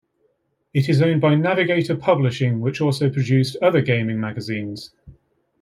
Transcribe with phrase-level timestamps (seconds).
[0.73, 4.95] It is owned by Navigator Publishing, which also produced other gaming magazines.